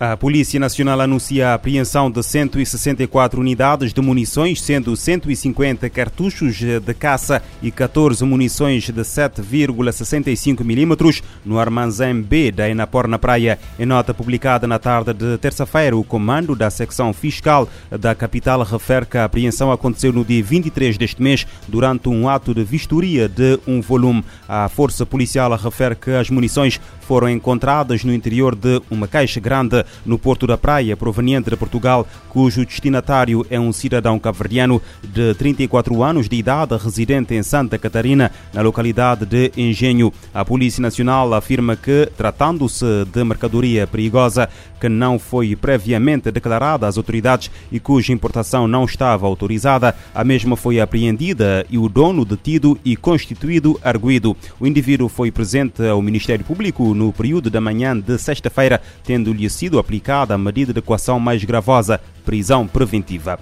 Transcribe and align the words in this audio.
A 0.00 0.16
Polícia 0.16 0.60
Nacional 0.60 1.00
anuncia 1.00 1.48
a 1.48 1.54
apreensão 1.54 2.08
de 2.08 2.22
164 2.22 3.40
unidades 3.40 3.92
de 3.92 4.00
munições, 4.00 4.62
sendo 4.62 4.94
150 4.96 5.90
cartuchos 5.90 6.54
de 6.54 6.94
caça 6.94 7.42
e 7.60 7.72
14 7.72 8.24
munições 8.24 8.84
de 8.84 8.92
7,65 8.92 10.60
mm 10.60 11.20
no 11.44 11.58
armazém 11.58 12.22
B 12.22 12.52
da 12.52 12.70
Enapor 12.70 13.08
na 13.08 13.18
Praia. 13.18 13.58
Em 13.76 13.84
nota 13.84 14.14
publicada 14.14 14.68
na 14.68 14.78
tarde 14.78 15.12
de 15.12 15.36
terça-feira, 15.38 15.96
o 15.96 16.04
comando 16.04 16.54
da 16.54 16.70
secção 16.70 17.12
fiscal 17.12 17.68
da 17.90 18.14
capital 18.14 18.62
refere 18.62 19.04
que 19.04 19.18
a 19.18 19.24
apreensão 19.24 19.72
aconteceu 19.72 20.12
no 20.12 20.24
dia 20.24 20.44
23 20.44 20.96
deste 20.96 21.20
mês, 21.20 21.44
durante 21.66 22.08
um 22.08 22.28
ato 22.28 22.54
de 22.54 22.62
vistoria 22.62 23.28
de 23.28 23.58
um 23.66 23.80
volume. 23.80 24.24
A 24.48 24.68
força 24.68 25.04
policial 25.04 25.50
refere 25.56 25.96
que 25.96 26.12
as 26.12 26.30
munições 26.30 26.80
foram 27.00 27.28
encontradas 27.28 28.04
no 28.04 28.12
interior 28.12 28.54
de 28.54 28.80
uma 28.88 29.08
caixa 29.08 29.40
grande 29.40 29.87
no 30.04 30.18
Porto 30.18 30.46
da 30.46 30.58
Praia, 30.58 30.96
proveniente 30.96 31.50
de 31.50 31.56
Portugal, 31.56 32.06
cujo 32.28 32.64
destinatário 32.64 33.46
é 33.50 33.58
um 33.58 33.72
cidadão 33.72 34.18
cabo-verdiano 34.18 34.80
de 35.02 35.34
34 35.34 36.02
anos 36.02 36.28
de 36.28 36.36
idade, 36.36 36.76
residente 36.76 37.34
em 37.34 37.42
Santa 37.42 37.78
Catarina, 37.78 38.30
na 38.52 38.62
localidade 38.62 39.26
de 39.26 39.52
Engenho. 39.56 40.12
A 40.32 40.44
Polícia 40.44 40.80
Nacional 40.80 41.32
afirma 41.34 41.76
que, 41.76 42.10
tratando-se 42.16 42.84
de 43.12 43.24
mercadoria 43.24 43.86
perigosa 43.86 44.48
que 44.78 44.88
não 44.88 45.18
foi 45.18 45.56
previamente 45.56 46.30
declarada 46.30 46.86
às 46.86 46.96
autoridades 46.96 47.50
e 47.70 47.80
cuja 47.80 48.12
importação 48.12 48.68
não 48.68 48.84
estava 48.84 49.26
autorizada, 49.26 49.94
a 50.14 50.24
mesma 50.24 50.56
foi 50.56 50.80
apreendida 50.80 51.66
e 51.68 51.76
o 51.76 51.88
dono 51.88 52.24
detido 52.24 52.78
e 52.84 52.96
constituído 52.96 53.78
arguído. 53.82 54.36
O 54.60 54.66
indivíduo 54.66 55.08
foi 55.08 55.30
presente 55.30 55.84
ao 55.86 56.00
Ministério 56.00 56.44
Público 56.44 56.94
no 56.94 57.12
período 57.12 57.50
da 57.50 57.60
manhã 57.60 57.98
de 57.98 58.18
sexta-feira, 58.18 58.80
tendo-lhe 59.04 59.48
sido 59.50 59.77
aplicada 59.78 60.34
a 60.34 60.38
medida 60.38 60.72
de 60.72 60.78
equação 60.78 61.18
mais 61.20 61.44
gravosa, 61.44 62.00
prisão 62.24 62.66
preventiva. 62.66 63.38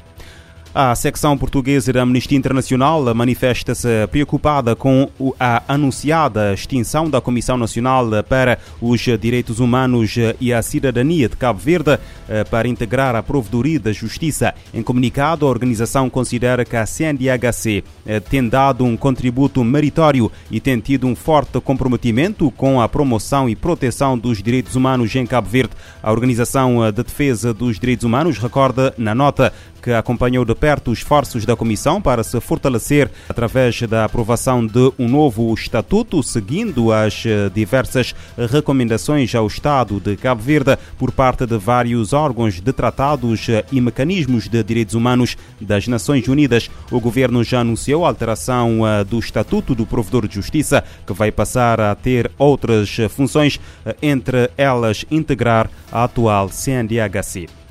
A 0.79 0.95
secção 0.95 1.39
portuguesa 1.39 1.91
da 1.91 2.03
Amnistia 2.03 2.37
Internacional 2.37 3.03
manifesta-se 3.15 3.89
preocupada 4.11 4.77
com 4.77 5.09
a 5.41 5.63
anunciada 5.67 6.53
extinção 6.53 7.09
da 7.09 7.19
Comissão 7.19 7.57
Nacional 7.57 8.07
para 8.29 8.59
os 8.79 9.01
Direitos 9.19 9.59
Humanos 9.59 10.17
e 10.39 10.53
a 10.53 10.61
Cidadania 10.61 11.31
de 11.31 11.37
Cabo 11.37 11.59
Verde 11.59 11.99
eh, 12.29 12.45
para 12.45 12.69
integrar 12.69 13.17
a 13.17 13.23
Provedoria 13.23 13.81
da 13.81 13.91
Justiça. 13.91 14.55
Em 14.75 14.83
comunicado, 14.83 15.47
a 15.47 15.49
organização 15.49 16.11
considera 16.11 16.63
que 16.63 16.77
a 16.77 16.85
CNDHC 16.85 17.83
eh, 18.05 18.21
tem 18.21 18.47
dado 18.47 18.85
um 18.85 18.99
contributo 18.99 19.65
meritório 19.65 20.31
e 20.51 20.61
tem 20.61 20.79
tido 20.79 21.07
um 21.07 21.17
forte 21.17 21.59
comprometimento 21.59 22.51
com 22.51 22.83
a 22.83 22.87
promoção 22.87 23.49
e 23.49 23.57
proteção 23.57 24.19
dos 24.19 24.43
direitos 24.43 24.77
humanos 24.77 25.17
em 25.17 25.25
Cabo 25.25 25.49
Verde. 25.49 25.73
A 26.03 26.13
Organização 26.13 26.93
de 26.93 27.03
Defesa 27.03 27.55
dos 27.55 27.81
Direitos 27.81 28.05
Humanos 28.05 28.37
recorda 28.37 28.93
na 28.99 29.15
nota 29.15 29.55
que 29.87 29.93
acompanhou 29.93 30.45
de 30.45 30.53
perto 30.53 30.91
os 30.91 30.99
esforços 30.99 31.45
da 31.45 31.55
Comissão 31.55 32.03
para 32.03 32.25
se 32.25 32.41
fortalecer 32.41 33.09
através 33.29 33.81
da 33.83 34.05
aprovação 34.05 34.67
de 34.67 34.93
um 34.99 35.07
novo 35.09 35.55
estatuto, 35.55 36.25
seguindo 36.25 36.91
as 36.91 37.23
eh, 37.25 37.49
diversas 37.55 38.13
recomendações 38.51 39.33
ao 39.33 39.47
Estado 39.47 40.01
de 40.01 40.17
Cabo 40.17 40.43
Verde 40.43 40.77
por 40.99 41.13
parte 41.13 41.47
de 41.47 41.57
vários 41.57 42.13
órgãos 42.13 42.61
de 42.61 42.73
tratados 42.73 43.49
eh, 43.49 43.65
e 43.71 43.81
mecanismos 43.81 44.49
de 44.49 44.61
direitos 44.65 44.97
humanos 44.97 45.37
das 45.61 45.87
Nações 45.87 46.27
Unidas. 46.27 46.69
O 46.91 46.99
governo 46.99 47.45
já 47.45 47.61
anunciou 47.61 48.05
a 48.05 48.09
alteração 48.09 48.85
eh, 48.85 49.05
do 49.05 49.21
Estatuto 49.21 49.73
do 49.73 49.87
Provedor 49.87 50.27
de 50.27 50.35
Justiça, 50.35 50.83
que 51.07 51.13
vai 51.13 51.31
passar 51.31 51.81
a 51.81 51.95
ter 51.95 52.29
outras 52.37 52.97
funções, 53.09 53.61
entre 54.03 54.51
elas 54.59 55.05
integrar 55.13 55.71
a 55.93 56.03
atual 56.03 56.49
CNDHC. 56.49 57.66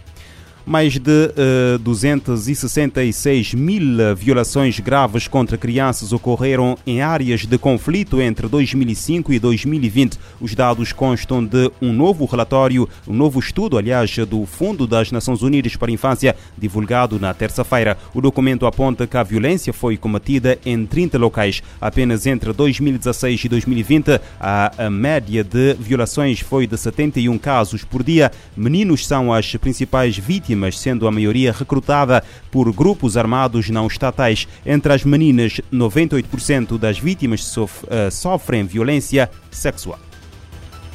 Mais 0.66 0.98
de 0.98 1.31
uh, 1.76 1.78
266 1.78 3.53
mil 3.53 4.16
violações 4.16 4.80
graves 4.80 5.28
contra 5.28 5.59
crianças 5.59 6.12
ocorreram 6.12 6.76
em 6.88 7.03
áreas 7.03 7.46
de 7.46 7.56
conflito 7.56 8.20
entre 8.20 8.48
2005 8.48 9.31
e 9.31 9.38
2020. 9.38 10.18
Os 10.42 10.56
dados 10.56 10.92
constam 10.92 11.46
de 11.46 11.72
um 11.80 11.94
novo 11.94 12.25
relatório, 12.25 12.90
um 13.08 13.14
novo 13.14 13.40
estudo, 13.40 13.78
aliás, 13.78 14.18
do 14.28 14.44
Fundo 14.48 14.88
das 14.88 15.12
Nações 15.12 15.44
Unidas 15.44 15.75
para 15.75 15.92
a 15.92 15.94
Infância, 15.94 16.36
divulgado 16.58 17.20
na 17.20 17.31
terça-feira. 17.31 17.96
O 18.12 18.20
documento 18.20 18.66
aponta 18.66 19.06
que 19.06 19.18
a 19.18 19.24
violência 19.24 19.72
foi 19.72 19.98
cometida 19.98 20.58
em 20.66 20.84
30 20.84 21.20
locais. 21.20 21.62
Apenas 21.80 22.25
entre 22.25 22.52
2016 22.52 23.46
e 23.46 23.50
2020, 23.50 24.20
a, 24.40 24.86
a 24.86 24.90
média 24.90 25.44
de 25.44 25.75
violações 25.75 26.40
foi 26.40 26.66
de 26.66 26.75
71 26.75 27.38
casos 27.38 27.84
por 27.84 28.02
dia. 28.02 28.31
Meninos 28.58 29.06
são 29.06 29.31
as 29.31 29.56
principais 29.58 30.18
vítimas 30.18 30.55
vítimas, 30.56 30.80
sendo 30.80 31.08
a 31.08 31.12
maioria 31.12 31.52
recrutada 31.52 32.24
por 32.50 32.72
grupos 32.72 33.18
armados 33.18 33.70
não 33.70 33.88
estatais. 33.88 34.48
Entre 34.66 34.92
as 34.92 35.04
meninas, 35.04 35.60
98% 35.72 36.78
das 36.78 36.98
vítimas 36.98 37.56
uh, 37.58 37.68
sofrem 38.12 38.66
violência 38.66 39.30
sexual. 39.52 40.00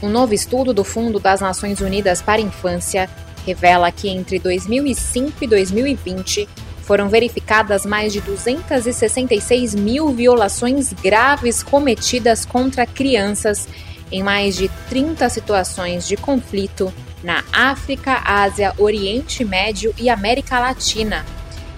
Um 0.03 0.09
novo 0.09 0.33
estudo 0.33 0.73
do 0.73 0.83
Fundo 0.83 1.21
das 1.21 1.41
Nações 1.41 1.81
Unidas 1.81 2.23
para 2.23 2.41
a 2.41 2.45
Infância 2.45 3.09
revela 3.47 3.93
que 3.93 4.09
entre 4.09 4.39
2005 4.39 5.45
e 5.45 5.47
2020 5.47 6.49
foram 6.83 7.09
verificadas 7.09 7.85
mais 7.87 8.13
de 8.13 8.21
266 8.21 9.75
mil 9.75 10.09
violações 10.09 10.93
graves 10.93 11.63
cometidas 11.63 12.45
contra 12.45 12.87
crianças 12.87 13.69
em 14.11 14.23
mais 14.23 14.57
de 14.57 14.69
30 14.89 15.29
situações 15.29 16.09
de 16.09 16.17
conflito 16.17 16.93
na 17.23 17.45
África, 17.53 18.23
Ásia, 18.25 18.73
Oriente 18.79 19.45
Médio 19.45 19.95
e 19.99 20.09
América 20.09 20.59
Latina. 20.59 21.25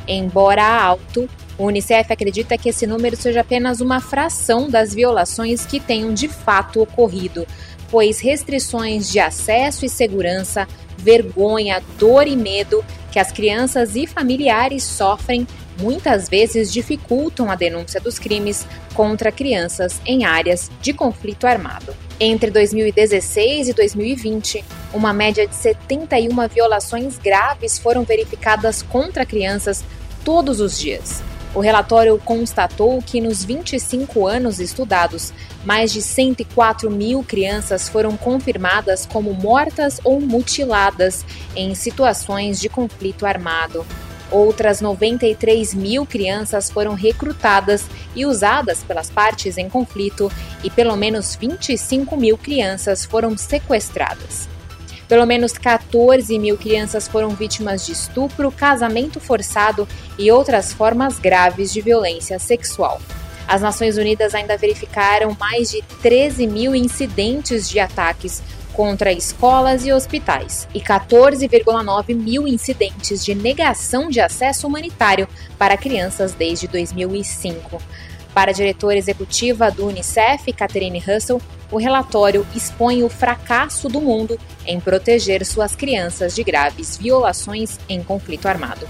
Embora 0.07 0.65
alto, 0.65 1.29
o 1.59 1.67
Unicef 1.67 2.13
acredita 2.13 2.59
que 2.59 2.69
esse 2.69 2.87
número 2.87 3.17
seja 3.17 3.41
apenas 3.41 3.81
uma 3.81 4.01
fração 4.01 4.69
das 4.69 4.95
violações 4.95 5.65
que 5.67 5.79
tenham 5.79 6.13
de 6.13 6.29
fato 6.29 6.81
ocorrido, 6.81 7.47
pois 7.91 8.21
restrições 8.21 9.11
de 9.11 9.21
acesso 9.21 9.85
e 9.85 9.89
segurança, 9.89 10.67
vergonha, 10.97 11.83
dor 11.99 12.27
e 12.27 12.37
medo 12.37 12.85
que 13.11 13.19
as 13.19 13.31
crianças 13.31 13.95
e 13.95 14.07
familiares 14.07 14.83
sofrem 14.83 15.47
muitas 15.79 16.29
vezes 16.29 16.73
dificultam 16.73 17.51
a 17.51 17.55
denúncia 17.55 18.01
dos 18.01 18.19
crimes 18.19 18.67
contra 18.95 19.33
crianças 19.33 20.01
em 20.07 20.25
áreas 20.25 20.71
de 20.81 20.93
conflito 20.93 21.47
armado. 21.47 21.95
Entre 22.19 22.51
2016 22.51 23.69
e 23.69 23.73
2020, 23.73 24.65
uma 24.93 25.13
média 25.13 25.47
de 25.47 25.55
71 25.55 26.49
violações 26.49 27.19
graves 27.19 27.79
foram 27.79 28.05
verificadas 28.05 28.83
contra 28.83 29.25
crianças 29.25 29.85
todos 30.25 30.61
os 30.61 30.79
dias. 30.79 31.23
O 31.55 31.61
relatório 31.61 32.19
constatou 32.25 33.03
que 33.03 33.21
nos 33.21 33.45
25 33.45 34.27
anos 34.27 34.59
estudados, 34.59 35.35
mais 35.65 35.93
de 35.93 36.01
104 36.01 36.91
mil 36.91 37.23
crianças 37.23 37.89
foram 37.91 38.17
confirmadas 38.17 39.05
como 39.05 39.35
mortas 39.35 40.01
ou 40.03 40.19
mutiladas 40.19 41.27
em 41.55 41.75
situações 41.75 42.59
de 42.59 42.71
conflito 42.71 43.27
armado. 43.27 43.85
Outras 44.31 44.81
93 44.81 45.75
mil 45.75 46.07
crianças 46.07 46.71
foram 46.71 46.95
recrutadas 46.95 47.85
e 48.17 48.25
usadas 48.25 48.83
pelas 48.83 49.11
partes 49.11 49.59
em 49.59 49.69
conflito, 49.69 50.33
e 50.65 50.71
pelo 50.71 50.97
menos 50.97 51.37
25 51.37 52.17
mil 52.17 52.39
crianças 52.39 53.05
foram 53.05 53.37
sequestradas. 53.37 54.52
Pelo 55.13 55.27
menos 55.27 55.53
14 55.53 56.39
mil 56.39 56.57
crianças 56.57 57.07
foram 57.07 57.29
vítimas 57.35 57.85
de 57.85 57.93
estupro, 57.93 58.51
casamento 58.51 59.21
forçado 59.21 59.87
e 60.19 60.33
outras 60.33 60.73
formas 60.73 61.19
graves 61.19 61.71
de 61.71 61.83
violência 61.83 62.39
sexual. 62.39 62.99
As 63.47 63.61
Nações 63.61 63.99
Unidas 63.99 64.35
ainda 64.35 64.57
verificaram 64.57 65.37
mais 65.39 65.71
de 65.71 65.83
13 66.01 66.47
mil 66.47 66.75
incidentes 66.75 67.69
de 67.69 67.79
ataques 67.79 68.43
contra 68.73 69.13
escolas 69.13 69.85
e 69.85 69.93
hospitais 69.93 70.67
e 70.75 70.81
14,9 70.81 72.15
mil 72.15 72.49
incidentes 72.49 73.23
de 73.23 73.35
negação 73.35 74.09
de 74.09 74.19
acesso 74.19 74.67
humanitário 74.67 75.29
para 75.59 75.77
crianças 75.77 76.33
desde 76.33 76.67
2005. 76.67 77.83
Para 78.35 78.51
a 78.51 78.55
diretora 78.55 78.97
executiva 78.97 79.71
do 79.71 79.87
Unicef, 79.87 80.53
Catherine 80.53 80.99
Russell, 80.99 81.41
o 81.71 81.77
relatório 81.77 82.47
expõe 82.55 83.03
o 83.03 83.09
fracasso 83.09 83.89
do 83.89 84.01
mundo 84.01 84.39
em 84.67 84.81
proteger 84.81 85.45
suas 85.45 85.77
crianças 85.77 86.35
de 86.35 86.43
graves 86.43 86.97
violações 86.97 87.79
em 87.89 88.03
conflito 88.03 88.47
armado. 88.47 88.87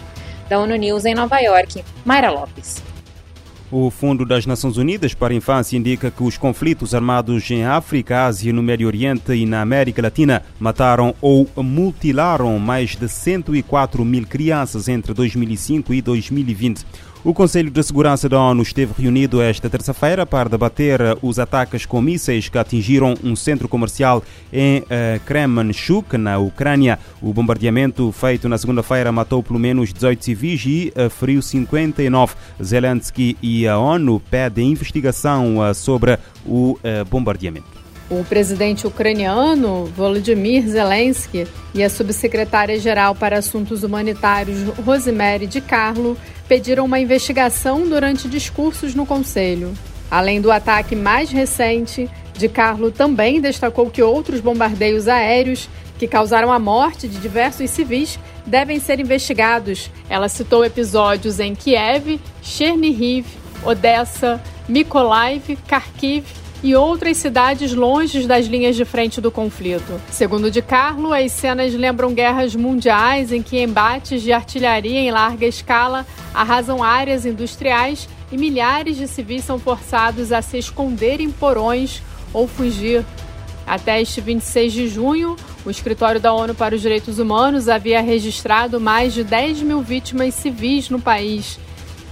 Da 0.49 0.59
ONU 0.61 0.77
News 0.77 1.05
em 1.05 1.15
Nova 1.15 1.39
York, 1.41 1.83
Mayra 2.05 2.31
Lopes. 2.31 2.83
O 3.71 3.89
Fundo 3.89 4.27
das 4.27 4.45
Nações 4.45 4.77
Unidas 4.77 5.15
para 5.15 5.33
a 5.33 5.37
Infância 5.37 5.79
indica 5.79 6.11
que 6.11 6.23
os 6.23 6.37
conflitos 6.37 6.95
armados 6.95 7.51
em 7.51 7.65
África, 7.65 8.27
Ásia, 8.27 8.53
no 8.53 8.63
Médio 8.63 8.87
Oriente 8.87 9.33
e 9.33 9.47
na 9.47 9.63
América 9.63 10.03
Latina 10.03 10.43
mataram 10.61 11.15
ou 11.23 11.49
mutilaram 11.57 12.59
mais 12.59 12.95
de 12.95 13.09
104 13.09 14.05
mil 14.05 14.27
crianças 14.27 14.89
entre 14.89 15.15
2005 15.15 15.95
e 15.95 16.03
2020. 16.03 16.85
O 17.25 17.33
Conselho 17.33 17.71
de 17.71 17.81
Segurança 17.85 18.29
da 18.29 18.41
ONU 18.41 18.63
esteve 18.63 19.01
reunido 19.01 19.41
esta 19.41 19.71
terça-feira 19.71 20.27
para 20.27 20.49
debater 20.49 21.01
os 21.23 21.39
ataques 21.39 21.87
com 21.87 22.01
mísseis 22.01 22.49
que 22.49 22.59
atingiram 22.59 23.15
um 23.23 23.37
centro 23.37 23.69
comercial 23.69 24.25
em 24.53 24.81
uh, 24.81 24.85
Kremenchuk, 25.25 26.17
na 26.17 26.39
Ucrânia. 26.39 26.99
O 27.21 27.33
bombardeamento 27.33 28.11
feito 28.11 28.49
na 28.49 28.59
segunda-feira 28.59 29.13
matou 29.13 29.41
pelo 29.41 29.61
menos 29.61 29.93
18 29.93 30.25
civis 30.25 30.65
e 30.67 30.93
uh, 30.97 31.09
feriu 31.09 31.41
59. 31.41 32.35
Zelensky 32.61 33.37
e 33.41 33.69
a 33.69 33.79
ONU 33.79 34.21
pedem 34.29 34.73
investigação 34.73 35.59
sobre 35.75 36.19
o 36.45 36.77
bombardeamento. 37.09 37.72
O 38.13 38.23
presidente 38.25 38.87
ucraniano 38.87 39.87
Volodymyr 39.87 40.69
Zelensky 40.69 41.49
e 41.73 41.83
a 41.83 41.89
subsecretária-geral 41.89 43.15
para 43.15 43.39
Assuntos 43.39 43.83
Humanitários 43.83 44.65
Rosemary 44.85 45.47
de 45.47 45.63
Carlo 45.63 46.15
pediram 46.47 46.85
uma 46.85 47.01
investigação 47.01 47.89
durante 47.89 48.29
discursos 48.29 48.95
no 48.95 49.07
Conselho. 49.07 49.73
Além 50.11 50.43
do 50.43 50.53
ataque 50.53 50.95
mais 50.95 51.31
recente, 51.31 52.07
de 52.37 52.51
Carlo 52.51 52.91
também 52.91 53.41
destacou 53.41 53.89
que 53.89 54.03
outros 54.03 54.41
bombardeios 54.41 55.09
aéreos 55.09 55.71
que 55.99 56.07
causaram 56.07 56.53
a 56.53 56.59
morte 56.59 57.09
de 57.09 57.19
diversos 57.19 57.71
civis 57.71 58.19
devem 58.45 58.79
ser 58.79 59.01
investigados. 59.01 59.91
Ela 60.11 60.29
citou 60.29 60.67
episódios 60.67 61.41
em 61.41 61.55
Kiev, 61.55 62.21
Chernihiv, 62.43 63.25
Odessa, 63.65 64.39
Mykolaiv, 64.69 65.57
Kharkiv 65.67 66.42
e 66.63 66.77
outras 66.77 67.17
cidades 67.17 67.75
longe 67.75 68.27
das 68.27 68.47
linhas 68.47 68.77
de 68.77 68.85
frente 68.85 69.21
do 69.21 69.31
conflito. 69.31 70.01
Segundo 70.11 70.51
de 70.51 70.63
Carlo, 70.63 71.13
as 71.13 71.33
cenas 71.33 71.75
lembram 71.75 72.15
guerras 72.15 72.55
mundiais 72.55 73.33
em 73.33 73.43
que 73.43 73.61
embates 73.61 74.23
de 74.23 74.33
artilharia 74.33 75.01
em 75.01 75.11
larga 75.11 75.45
escala 75.45 76.07
arrasam 76.33 76.83
áreas 76.83 77.27
industriais 77.27 78.09
e 78.31 78.37
milhares 78.37 78.97
de 78.97 79.09
civis 79.09 79.45
são 79.45 79.59
forçados 79.59 80.31
a 80.33 80.41
se 80.41 80.57
esconder 80.57 81.21
em 81.21 81.31
porões 81.31 82.01
ou 82.33 82.47
fugir. 82.47 83.05
Até 83.67 84.01
este 84.01 84.21
26 84.21 84.73
de 84.73 84.89
junho, 84.89 85.37
o 85.65 85.71
Escritório 85.71 86.21
da 86.21 86.33
ONU 86.33 86.55
para 86.55 86.75
os 86.75 86.81
Direitos 86.81 87.19
Humanos 87.19 87.69
havia 87.69 88.01
registrado 88.01 88.81
mais 88.81 89.15
de 89.15 89.25
10 89.25 89.63
mil 89.63 89.81
vítimas 89.83 90.35
civis 90.35 90.91
no 90.91 91.01
país, 91.01 91.59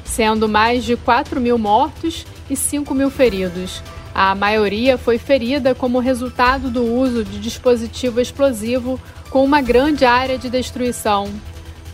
sendo 0.05 0.49
mais 0.49 0.85
de 0.85 0.97
4 0.97 1.41
mil 1.41 1.59
mortos 1.59 2.25
e 2.49 2.57
5 2.57 2.95
mil 2.95 3.11
feridos. 3.11 3.83
A 4.23 4.35
maioria 4.35 4.99
foi 4.99 5.17
ferida 5.17 5.75
como 5.75 5.99
resultado 5.99 6.71
do 6.71 6.85
uso 6.85 7.25
de 7.25 7.41
dispositivo 7.41 8.21
explosivo 8.21 9.01
com 9.31 9.43
uma 9.43 9.63
grande 9.63 10.05
área 10.05 10.37
de 10.37 10.51
destruição. 10.51 11.27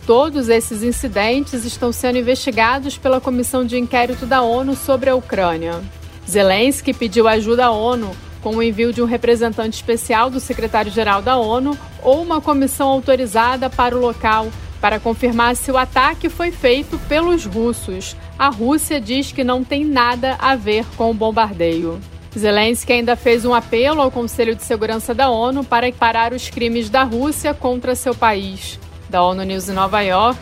Todos 0.05 0.49
esses 0.49 0.83
incidentes 0.83 1.63
estão 1.63 1.89
sendo 1.93 2.17
investigados 2.17 2.97
pela 2.97 3.21
Comissão 3.21 3.63
de 3.63 3.77
Inquérito 3.77 4.25
da 4.25 4.41
ONU 4.41 4.75
sobre 4.75 5.09
a 5.09 5.15
Ucrânia. 5.15 5.81
Zelensky 6.29 6.93
pediu 6.93 7.29
ajuda 7.29 7.67
à 7.67 7.71
ONU 7.71 8.11
com 8.41 8.57
o 8.57 8.61
envio 8.61 8.91
de 8.91 9.01
um 9.01 9.05
representante 9.05 9.75
especial 9.75 10.29
do 10.29 10.41
secretário-geral 10.41 11.21
da 11.21 11.37
ONU 11.37 11.77
ou 12.03 12.21
uma 12.21 12.41
comissão 12.41 12.89
autorizada 12.89 13.69
para 13.69 13.95
o 13.95 14.01
local 14.01 14.49
para 14.81 14.99
confirmar 14.99 15.55
se 15.55 15.71
o 15.71 15.77
ataque 15.77 16.27
foi 16.27 16.51
feito 16.51 16.99
pelos 17.07 17.45
russos. 17.45 18.17
A 18.37 18.49
Rússia 18.49 18.99
diz 18.99 19.31
que 19.31 19.45
não 19.45 19.63
tem 19.63 19.85
nada 19.85 20.35
a 20.39 20.57
ver 20.57 20.85
com 20.97 21.09
o 21.09 21.13
bombardeio. 21.13 22.01
Zelensky 22.37 22.93
ainda 22.93 23.15
fez 23.15 23.45
um 23.45 23.53
apelo 23.53 24.01
ao 24.01 24.11
Conselho 24.11 24.55
de 24.55 24.63
Segurança 24.63 25.13
da 25.13 25.29
ONU 25.29 25.63
para 25.63 25.91
parar 25.91 26.33
os 26.33 26.49
crimes 26.49 26.89
da 26.89 27.03
Rússia 27.03 27.53
contra 27.53 27.95
seu 27.95 28.13
país. 28.13 28.79
Da 29.09 29.23
ONU 29.23 29.43
News 29.43 29.69
em 29.69 29.73
Nova 29.73 30.01
York, 30.01 30.39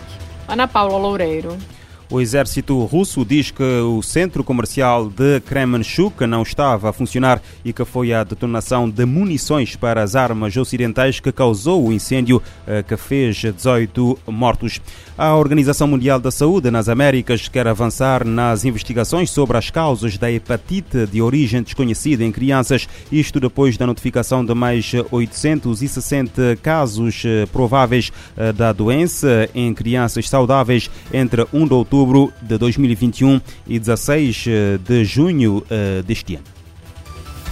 Ana 0.47 0.67
Paula 0.67 0.97
Loureiro. 0.97 1.57
O 2.07 2.21
exército 2.21 2.85
russo 2.85 3.25
diz 3.25 3.49
que 3.49 3.63
o 3.63 3.99
centro 4.03 4.43
comercial 4.43 5.09
de 5.09 5.39
Kremenchuk 5.39 6.27
não 6.27 6.43
estava 6.43 6.89
a 6.89 6.93
funcionar 6.93 7.41
e 7.63 7.73
que 7.73 7.83
foi 7.83 8.13
a 8.13 8.23
detonação 8.23 8.87
de 8.87 9.05
munições 9.05 9.75
para 9.75 10.03
as 10.03 10.15
armas 10.15 10.55
ocidentais 10.55 11.19
que 11.19 11.31
causou 11.31 11.87
o 11.87 11.91
incêndio 11.91 12.43
eh, 12.67 12.83
que 12.83 12.95
fez 12.95 13.37
18 13.37 14.19
mortos. 14.27 14.79
A 15.17 15.35
Organização 15.35 15.87
Mundial 15.87 16.19
da 16.19 16.29
Saúde 16.29 16.69
nas 16.69 16.87
Américas 16.87 17.47
quer 17.47 17.67
avançar 17.67 18.23
nas 18.23 18.65
investigações 18.65 19.31
sobre 19.31 19.57
as 19.57 19.71
causas 19.71 20.15
da 20.15 20.31
hepatite 20.31 21.07
de 21.07 21.21
origem 21.23 21.63
desconhecida 21.63 22.23
em 22.23 22.31
crianças, 22.31 22.87
isto 23.11 23.39
depois 23.39 23.77
da 23.77 23.87
notificação 23.87 24.45
de 24.45 24.53
mais 24.53 24.91
860 25.09 26.57
casos 26.61 27.23
eh, 27.25 27.47
prováveis 27.51 28.11
eh, 28.37 28.53
da 28.53 28.71
doença 28.71 29.49
em 29.55 29.73
crianças 29.73 30.29
saudáveis 30.29 30.91
entre 31.11 31.47
1 31.51 31.67
de 31.67 31.73
outubro 31.73 31.94
outubro 31.95 32.33
de 32.41 32.57
2021 32.57 33.39
e 33.65 33.79
16 33.79 34.45
eh, 34.47 34.77
de 34.77 35.05
junho 35.05 35.63
eh, 35.69 36.01
deste 36.03 36.35
ano. 36.35 36.43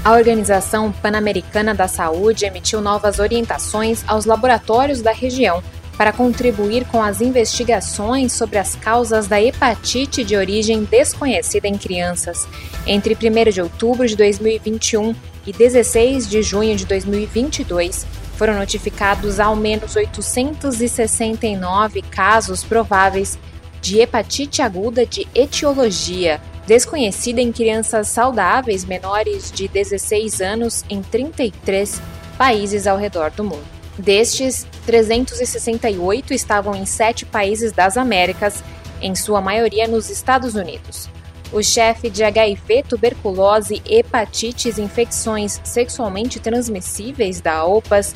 A 0.03 0.11
Organização 0.11 0.91
Pan-Americana 0.91 1.73
da 1.73 1.87
Saúde 1.87 2.45
emitiu 2.45 2.81
novas 2.81 3.19
orientações 3.19 4.03
aos 4.05 4.25
laboratórios 4.25 5.01
da 5.01 5.13
região 5.13 5.63
para 5.97 6.11
contribuir 6.11 6.83
com 6.85 7.01
as 7.01 7.21
investigações 7.21 8.33
sobre 8.33 8.57
as 8.57 8.75
causas 8.75 9.27
da 9.27 9.41
hepatite 9.41 10.23
de 10.23 10.35
origem 10.35 10.83
desconhecida 10.83 11.67
em 11.67 11.77
crianças. 11.77 12.47
Entre 12.85 13.15
1 13.15 13.51
de 13.51 13.61
outubro 13.61 14.05
de 14.05 14.17
2021 14.17 15.15
e 15.47 15.53
16 15.53 16.27
de 16.27 16.41
junho 16.41 16.75
de 16.75 16.85
2022, 16.85 18.05
foram 18.35 18.55
notificados 18.55 19.39
ao 19.39 19.55
menos 19.55 19.95
869 19.95 22.01
casos 22.01 22.63
prováveis 22.63 23.37
de 23.83 23.99
hepatite 23.99 24.61
aguda 24.61 25.05
de 25.05 25.27
etiologia, 25.35 26.39
desconhecida 26.65 27.41
em 27.41 27.51
crianças 27.51 28.07
saudáveis 28.07 28.85
menores 28.85 29.51
de 29.51 29.67
16 29.67 30.39
anos 30.39 30.85
em 30.89 31.01
33 31.01 32.01
países 32.37 32.87
ao 32.87 32.97
redor 32.97 33.29
do 33.31 33.43
mundo. 33.43 33.65
Destes, 33.97 34.65
368 34.85 36.33
estavam 36.33 36.73
em 36.73 36.85
sete 36.85 37.25
países 37.25 37.73
das 37.73 37.97
Américas, 37.97 38.63
em 39.01 39.13
sua 39.15 39.41
maioria 39.41 39.85
nos 39.85 40.09
Estados 40.09 40.55
Unidos. 40.55 41.09
O 41.51 41.61
chefe 41.61 42.09
de 42.09 42.23
HIV, 42.23 42.83
tuberculose, 42.87 43.81
hepatites 43.85 44.77
e 44.77 44.81
infecções 44.81 45.59
sexualmente 45.63 46.39
transmissíveis 46.39 47.41
da 47.41 47.65
OPAS, 47.65 48.15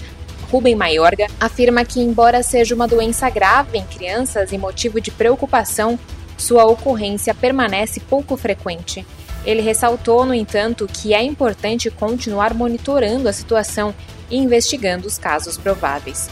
Rubem 0.51 0.75
Maiorga, 0.75 1.27
afirma 1.39 1.83
que, 1.83 1.99
embora 1.99 2.41
seja 2.41 2.73
uma 2.73 2.87
doença 2.87 3.29
grave 3.29 3.77
em 3.77 3.85
crianças 3.85 4.51
e 4.51 4.57
motivo 4.57 5.01
de 5.01 5.11
preocupação, 5.11 5.99
sua 6.37 6.65
ocorrência 6.65 7.33
permanece 7.33 7.99
pouco 7.99 8.37
frequente. 8.37 9.05
Ele 9.45 9.61
ressaltou, 9.61 10.25
no 10.25 10.33
entanto, 10.33 10.87
que 10.91 11.13
é 11.13 11.21
importante 11.21 11.89
continuar 11.89 12.53
monitorando 12.53 13.27
a 13.27 13.33
situação 13.33 13.93
e 14.29 14.37
investigando 14.37 15.07
os 15.07 15.17
casos 15.17 15.57
prováveis. 15.57 16.29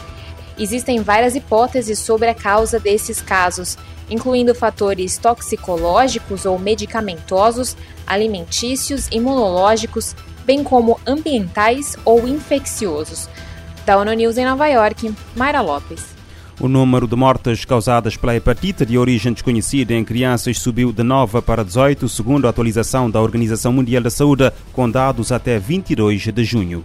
Existem 0.58 1.02
várias 1.02 1.34
hipóteses 1.34 1.98
sobre 1.98 2.28
a 2.28 2.34
causa 2.34 2.80
desses 2.80 3.20
casos, 3.20 3.76
incluindo 4.08 4.54
fatores 4.54 5.18
toxicológicos 5.18 6.46
ou 6.46 6.58
medicamentosos, 6.58 7.76
alimentícios, 8.06 9.08
imunológicos, 9.10 10.14
bem 10.46 10.62
como 10.64 10.98
ambientais 11.06 11.96
ou 12.04 12.26
infecciosos. 12.26 13.28
Da 13.86 13.96
ONU 13.96 14.12
News 14.14 14.36
em 14.36 14.44
Nova 14.44 14.66
York, 14.66 15.14
Mayra 15.36 15.60
Lopes. 15.60 16.16
O 16.58 16.66
número 16.66 17.06
de 17.06 17.14
mortes 17.14 17.64
causadas 17.64 18.16
pela 18.16 18.34
hepatite 18.34 18.84
de 18.84 18.98
origem 18.98 19.32
desconhecida 19.32 19.94
em 19.94 20.04
crianças 20.04 20.58
subiu 20.58 20.92
de 20.92 21.04
9 21.04 21.40
para 21.40 21.64
18, 21.64 22.08
segundo 22.08 22.46
a 22.46 22.50
atualização 22.50 23.08
da 23.08 23.20
Organização 23.20 23.72
Mundial 23.72 24.02
da 24.02 24.10
Saúde, 24.10 24.50
com 24.72 24.90
dados 24.90 25.30
até 25.30 25.56
22 25.60 26.20
de 26.32 26.44
junho. 26.44 26.84